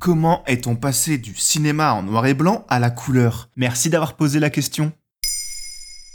Comment 0.00 0.44
est-on 0.46 0.76
passé 0.76 1.18
du 1.18 1.34
cinéma 1.34 1.92
en 1.92 2.04
noir 2.04 2.24
et 2.26 2.34
blanc 2.34 2.64
à 2.68 2.78
la 2.78 2.88
couleur? 2.88 3.50
Merci 3.56 3.90
d'avoir 3.90 4.14
posé 4.14 4.38
la 4.38 4.48
question. 4.48 4.92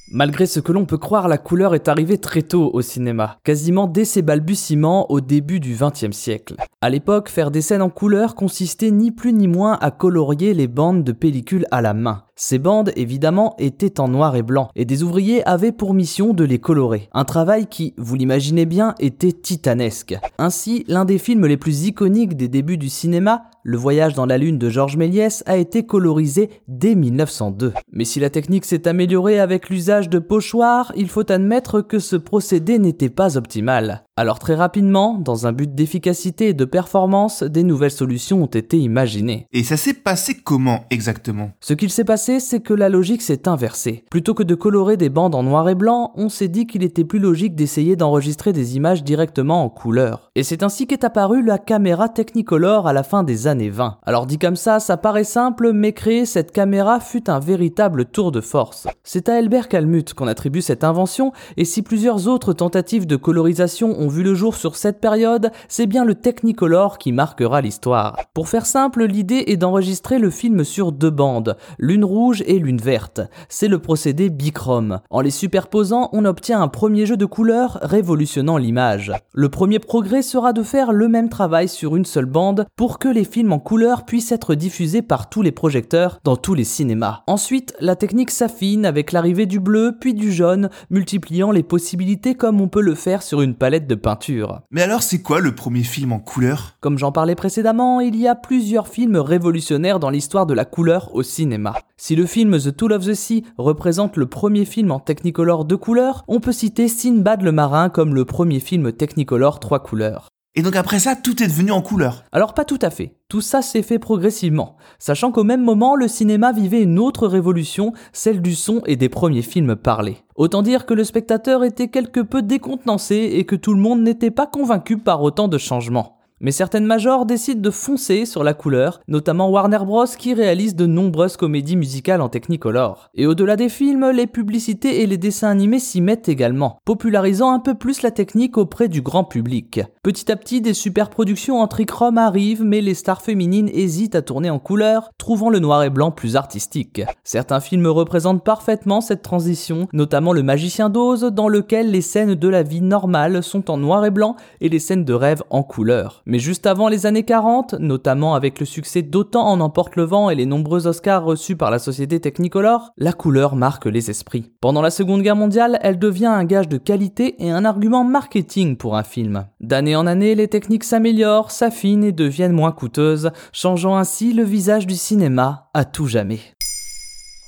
Malgré 0.09 0.45
ce 0.45 0.61
que 0.61 0.71
l'on 0.71 0.85
peut 0.85 0.97
croire, 0.97 1.27
la 1.27 1.38
couleur 1.38 1.75
est 1.75 1.89
arrivée 1.89 2.17
très 2.17 2.44
tôt 2.44 2.69
au 2.73 2.81
cinéma, 2.81 3.39
quasiment 3.44 3.88
dès 3.88 4.05
ses 4.05 4.22
balbutiements 4.22 5.11
au 5.11 5.19
début 5.19 5.59
du 5.59 5.75
XXe 5.75 6.16
siècle. 6.16 6.55
À 6.81 6.89
l'époque, 6.89 7.30
faire 7.30 7.52
des 7.52 7.61
scènes 7.61 7.81
en 7.81 7.89
couleur 7.89 8.35
consistait 8.35 8.91
ni 8.91 9.11
plus 9.11 9.33
ni 9.33 9.49
moins 9.49 9.77
à 9.81 9.91
colorier 9.91 10.53
les 10.53 10.67
bandes 10.67 11.03
de 11.03 11.11
pellicule 11.11 11.66
à 11.72 11.81
la 11.81 11.94
main. 11.94 12.23
Ces 12.35 12.57
bandes, 12.57 12.91
évidemment, 12.95 13.55
étaient 13.59 13.99
en 13.99 14.07
noir 14.07 14.35
et 14.35 14.41
blanc, 14.41 14.69
et 14.75 14.85
des 14.85 15.03
ouvriers 15.03 15.47
avaient 15.47 15.71
pour 15.71 15.93
mission 15.93 16.33
de 16.33 16.43
les 16.43 16.57
colorer. 16.57 17.07
Un 17.13 17.25
travail 17.25 17.67
qui, 17.67 17.93
vous 17.97 18.15
l'imaginez 18.15 18.65
bien, 18.65 18.95
était 18.99 19.31
titanesque. 19.31 20.17
Ainsi, 20.39 20.83
l'un 20.87 21.05
des 21.05 21.19
films 21.19 21.45
les 21.45 21.57
plus 21.57 21.85
iconiques 21.85 22.35
des 22.35 22.47
débuts 22.47 22.77
du 22.77 22.89
cinéma, 22.89 23.43
Le 23.65 23.77
voyage 23.77 24.13
dans 24.13 24.25
la 24.25 24.37
lune 24.37 24.57
de 24.57 24.69
Georges 24.69 24.97
Méliès, 24.97 25.41
a 25.45 25.55
été 25.55 25.85
colorisé 25.85 26.49
dès 26.67 26.95
1902. 26.95 27.73
Mais 27.93 28.03
si 28.03 28.19
la 28.19 28.29
technique 28.29 28.65
s'est 28.65 28.89
améliorée 28.89 29.39
avec 29.39 29.69
l'usage 29.69 30.09
de 30.09 30.19
pochoirs, 30.19 30.91
il 30.97 31.07
faut 31.07 31.31
admettre 31.31 31.79
que 31.79 31.99
ce 31.99 32.17
procédé 32.17 32.77
n'était 32.77 33.09
pas 33.09 33.37
optimal. 33.37 34.03
Alors 34.16 34.38
très 34.38 34.53
rapidement, 34.53 35.17
dans 35.17 35.47
un 35.47 35.53
but 35.53 35.73
d'efficacité 35.73 36.50
et 36.50 36.53
de 36.53 36.66
performance, 36.66 37.42
des 37.42 37.64
nouvelles 37.64 37.89
solutions 37.89 38.44
ont 38.44 38.45
été 38.45 38.78
imaginées. 38.78 39.47
Et 39.52 39.64
ça 39.64 39.75
s'est 39.75 39.95
passé 39.95 40.36
comment 40.36 40.81
exactement? 40.92 41.50
Ce 41.61 41.73
qu'il 41.73 41.89
s'est 41.89 42.03
passé, 42.03 42.39
c'est 42.39 42.59
que 42.59 42.75
la 42.75 42.89
logique 42.89 43.23
s'est 43.23 43.47
inversée. 43.47 44.06
Plutôt 44.11 44.36
que 44.36 44.44
de 44.44 44.53
colorer 44.53 44.97
des 44.97 45.09
bandes 45.09 45.34
en 45.34 45.41
noir 45.41 45.67
et 45.67 45.73
blanc, 45.73 46.11
on 46.14 46.30
s'est 46.30 46.47
dit 46.47 46.67
qu'il 46.67 46.84
était 46.84 47.06
plus 47.06 47.17
logique 47.17 47.56
d'essayer 47.56 47.95
d'enregistrer 47.95 48.53
des 48.53 48.75
images 48.75 49.03
directement 49.03 49.64
en 49.64 49.69
couleur. 49.69 50.30
Et 50.36 50.44
c'est 50.44 50.61
ainsi 50.61 50.86
qu'est 50.86 51.03
apparue 51.03 51.44
la 51.44 51.58
caméra 51.58 52.08
Technicolor 52.08 52.86
à 52.86 52.94
la 52.94 53.02
fin 53.02 53.23
des 53.23 53.47
années 53.47 53.72
20. 53.72 53.97
Alors 54.03 54.28
dit 54.28 54.38
comme 54.38 54.56
ça, 54.56 54.80
ça 54.80 54.95
paraît 54.95 55.23
simple, 55.23 55.72
mais 55.73 55.91
créer 55.91 56.28
cette 56.28 56.52
caméra 56.52 57.00
fut 57.00 57.31
un 57.31 57.39
véritable 57.39 58.06
tour 58.06 58.31
de 58.31 58.41
force. 58.41 58.88
C'est 59.03 59.28
à 59.28 59.38
Albert 59.38 59.69
Calmut 59.69 60.13
qu'on 60.13 60.28
attribue 60.28 60.62
cette 60.62 60.84
invention, 60.84 61.31
et 61.57 61.66
si 61.66 61.81
plusieurs 61.81 62.28
autres 62.28 62.53
tentatives 62.53 63.07
de 63.07 63.16
colorisation 63.16 64.03
ont 64.03 64.03
vu 64.08 64.24
le 64.24 64.34
jour 64.34 64.56
sur 64.56 64.75
cette 64.75 65.00
période, 65.00 65.52
c'est 65.68 65.86
bien 65.86 66.06
le 66.06 66.16
Technicolor 66.16 66.97
qui 66.97 67.12
marquera 67.12 67.62
l'histoire. 67.62 68.18
Pour 68.34 68.50
faire 68.50 68.66
simple, 68.66 69.06
l'idée 69.06 69.44
est 69.47 69.58
d'enregistrer 69.58 70.19
le 70.19 70.30
film 70.30 70.64
sur 70.64 70.91
deux 70.91 71.09
bandes, 71.09 71.58
l'une 71.78 72.06
rouge 72.06 72.44
et 72.47 72.59
l'une 72.59 72.80
verte. 72.80 73.22
C'est 73.50 73.68
le 73.68 73.80
procédé 73.80 74.30
bichrome. 74.30 75.00
En 75.09 75.22
les 75.22 75.31
superposant, 75.31 76.09
on 76.14 76.25
obtient 76.25 76.62
un 76.62 76.68
premier 76.68 77.06
jeu 77.06 77.18
de 77.18 77.25
couleurs 77.25 77.80
révolutionnant 77.81 78.58
l'image. 78.58 79.12
Le 79.34 79.50
premier 79.50 79.80
progrès 79.80 80.22
sera 80.22 80.53
de 80.53 80.64
faire 80.64 80.91
le 80.91 81.08
même 81.08 81.30
travail 81.30 81.68
sur 81.68 81.96
une 81.96 82.06
seule 82.06 82.25
bande 82.25 82.66
pour 82.75 83.00
que 83.00 83.08
les 83.08 83.24
films 83.24 83.53
en 83.53 83.59
couleur 83.59 84.06
puissent 84.06 84.31
être 84.31 84.56
diffusés 84.56 85.02
par 85.02 85.30
tous 85.30 85.41
les 85.41 85.52
projecteurs 85.52 86.20
dans 86.24 86.38
tous 86.38 86.53
les 86.53 86.64
cinémas. 86.64 87.22
Ensuite, 87.28 87.74
la 87.80 87.96
technique 87.96 88.31
s'affine 88.31 88.85
avec 88.85 89.12
l'arrivée 89.12 89.46
du 89.46 89.59
bleu 89.59 89.96
puis 90.00 90.14
du 90.14 90.31
jaune, 90.31 90.70
multipliant 90.90 91.52
les 91.52 91.64
possibilités 91.64 92.35
comme 92.35 92.62
on 92.62 92.68
peut 92.68 92.81
le 92.81 92.96
faire 92.96 93.22
sur 93.22 93.41
une 93.41 93.56
palette 93.56 93.88
de 93.88 93.92
peinture. 93.95 94.61
Mais 94.71 94.81
alors 94.81 95.03
c'est 95.03 95.21
quoi 95.21 95.39
le 95.39 95.55
premier 95.55 95.83
film 95.83 96.11
en 96.11 96.19
couleur? 96.19 96.75
Comme 96.79 96.97
j'en 96.97 97.11
parlais 97.11 97.35
précédemment, 97.35 97.99
il 97.99 98.15
y 98.15 98.27
a 98.27 98.35
plusieurs 98.35 98.87
films 98.87 99.17
révolutionnaires 99.17 99.99
dans 99.99 100.09
l'histoire 100.09 100.45
de 100.45 100.53
la 100.53 100.65
couleur 100.65 101.13
au 101.13 101.23
cinéma. 101.23 101.75
Si 101.97 102.15
le 102.15 102.25
film 102.25 102.59
The 102.59 102.75
Tool 102.75 102.93
of 102.93 103.05
the 103.05 103.13
Sea 103.13 103.43
représente 103.57 104.17
le 104.17 104.25
premier 104.25 104.65
film 104.65 104.91
en 104.91 104.99
Technicolor 104.99 105.65
deux 105.65 105.77
couleurs, 105.77 106.23
on 106.27 106.39
peut 106.39 106.51
citer 106.51 106.87
Sinbad 106.87 107.41
le 107.41 107.51
marin 107.51 107.89
comme 107.89 108.15
le 108.15 108.25
premier 108.25 108.59
film 108.59 108.91
Technicolor 108.91 109.59
trois 109.59 109.79
couleurs. 109.79 110.32
Et 110.56 110.62
donc 110.62 110.75
après 110.75 111.00
ça, 111.00 111.16
tout 111.16 111.41
est 111.41 111.47
devenu 111.47 111.72
en 111.72 111.81
couleur 111.81 112.25
Alors 112.31 112.53
pas 112.53 112.64
tout 112.64 112.78
à 112.84 112.91
fait. 112.91 113.16
Tout 113.28 113.41
ça 113.41 113.64
s'est 113.64 113.81
fait 113.81 113.97
progressivement, 113.97 114.75
sachant 115.00 115.31
qu'au 115.31 115.44
même 115.44 115.64
moment, 115.64 115.96
le 115.96 116.08
cinéma 116.08 116.52
vivait 116.52 116.84
une 116.84 117.00
autre 117.00 117.28
révolution, 117.28 117.91
celle 118.12 118.40
du 118.40 118.53
son 118.53 118.81
et 118.86 118.96
des 118.96 119.09
premiers 119.09 119.41
films 119.41 119.75
parlés. 119.75 120.18
Autant 120.36 120.62
dire 120.62 120.86
que 120.86 120.94
le 120.94 121.03
spectateur 121.03 121.64
était 121.64 121.88
quelque 121.88 122.19
peu 122.19 122.44
décontenancé 122.44 123.16
et 123.16 123.46
que 123.46 123.56
tout 123.56 123.74
le 123.74 123.80
monde 123.80 124.03
n'était 124.03 124.30
pas 124.30 124.46
convaincu 124.46 125.00
par 125.00 125.24
autant 125.24 125.47
de 125.47 125.58
changements. 125.58 126.19
Mais 126.43 126.51
certaines 126.51 126.85
majors 126.85 127.25
décident 127.25 127.61
de 127.61 127.69
foncer 127.71 128.25
sur 128.25 128.43
la 128.43 128.53
couleur, 128.53 128.99
notamment 129.07 129.49
Warner 129.49 129.79
Bros 129.85 130.03
qui 130.05 130.33
réalise 130.33 130.75
de 130.75 130.85
nombreuses 130.85 131.37
comédies 131.37 131.77
musicales 131.77 132.19
en 132.19 132.27
Technicolor. 132.27 133.09
Et 133.15 133.25
au-delà 133.25 133.55
des 133.55 133.69
films, 133.69 134.11
les 134.11 134.27
publicités 134.27 135.01
et 135.01 135.07
les 135.07 135.17
dessins 135.17 135.47
animés 135.47 135.79
s'y 135.79 136.01
mettent 136.01 136.27
également, 136.27 136.79
popularisant 136.83 137.53
un 137.53 137.59
peu 137.59 137.75
plus 137.75 138.01
la 138.01 138.11
technique 138.11 138.57
auprès 138.57 138.89
du 138.89 139.01
grand 139.01 139.23
public. 139.23 139.79
Petit 140.03 140.29
à 140.33 140.35
petit, 140.35 140.59
des 140.59 140.73
superproductions 140.73 141.61
en 141.61 141.67
trichrome 141.67 142.17
arrivent, 142.17 142.65
mais 142.65 142.81
les 142.81 142.93
stars 142.93 143.21
féminines 143.21 143.69
hésitent 143.71 144.15
à 144.15 144.21
tourner 144.21 144.49
en 144.49 144.59
couleur, 144.59 145.11
trouvant 145.17 145.49
le 145.49 145.59
noir 145.59 145.83
et 145.83 145.89
blanc 145.89 146.11
plus 146.11 146.35
artistique. 146.35 147.03
Certains 147.23 147.61
films 147.61 147.87
représentent 147.87 148.43
parfaitement 148.43 148.99
cette 148.99 149.21
transition, 149.21 149.87
notamment 149.93 150.33
Le 150.33 150.43
Magicien 150.43 150.89
d'Oz, 150.89 151.21
dans 151.21 151.47
lequel 151.47 151.89
les 151.89 152.01
scènes 152.01 152.35
de 152.35 152.47
la 152.49 152.63
vie 152.63 152.81
normale 152.81 153.41
sont 153.43 153.71
en 153.71 153.77
noir 153.77 154.03
et 154.03 154.11
blanc 154.11 154.35
et 154.59 154.67
les 154.67 154.79
scènes 154.79 155.05
de 155.05 155.13
rêve 155.13 155.41
en 155.49 155.63
couleur. 155.63 156.21
Mais 156.33 156.39
juste 156.39 156.66
avant 156.66 156.88
les 156.88 157.05
années 157.05 157.25
40, 157.25 157.75
notamment 157.75 158.33
avec 158.33 158.59
le 158.59 158.66
succès 158.66 159.03
d'Autant 159.03 159.45
en 159.45 159.59
emporte 159.59 159.95
le 159.95 160.01
vent 160.01 160.31
et 160.31 160.35
les 160.35 160.47
nombreux 160.47 160.88
Oscars 160.88 161.23
reçus 161.23 161.55
par 161.55 161.69
la 161.69 161.77
société 161.77 162.19
Technicolor, 162.19 162.91
la 162.97 163.13
couleur 163.13 163.55
marque 163.55 163.85
les 163.85 164.09
esprits. 164.09 164.51
Pendant 164.59 164.81
la 164.81 164.89
Seconde 164.89 165.22
Guerre 165.22 165.35
mondiale, 165.35 165.77
elle 165.83 165.99
devient 165.99 166.25
un 166.25 166.43
gage 166.43 166.67
de 166.67 166.79
qualité 166.79 167.35
et 167.38 167.51
un 167.51 167.66
argument 167.66 168.03
marketing 168.03 168.77
pour 168.77 168.97
un 168.97 169.03
film. 169.03 169.45
D'année 169.59 169.95
en 169.95 170.07
année, 170.07 170.33
les 170.33 170.47
techniques 170.47 170.85
s'améliorent, 170.85 171.51
s'affinent 171.51 172.03
et 172.03 172.11
deviennent 172.11 172.51
moins 172.51 172.72
coûteuses, 172.72 173.29
changeant 173.51 173.95
ainsi 173.95 174.33
le 174.33 174.43
visage 174.43 174.88
du 174.88 174.95
cinéma 174.95 175.69
à 175.75 175.85
tout 175.85 176.07
jamais. 176.07 176.39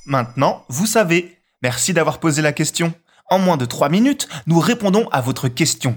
Maintenant, 0.06 0.62
vous 0.68 0.86
savez. 0.86 1.38
Merci 1.60 1.92
d'avoir 1.92 2.20
posé 2.20 2.40
la 2.40 2.52
question. 2.52 2.94
En 3.30 3.40
moins 3.40 3.56
de 3.56 3.64
3 3.64 3.88
minutes, 3.88 4.28
nous 4.46 4.60
répondons 4.60 5.08
à 5.10 5.20
votre 5.22 5.48
question. 5.48 5.96